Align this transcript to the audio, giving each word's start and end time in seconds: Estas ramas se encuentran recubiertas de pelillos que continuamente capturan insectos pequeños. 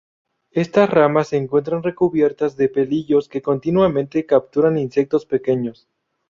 Estas 0.49 0.89
ramas 0.89 1.27
se 1.27 1.37
encuentran 1.37 1.83
recubiertas 1.83 2.57
de 2.57 2.69
pelillos 2.69 3.29
que 3.29 3.43
continuamente 3.43 4.25
capturan 4.25 4.79
insectos 4.79 5.27
pequeños. 5.27 5.87